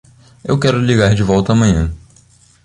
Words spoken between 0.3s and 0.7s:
Eu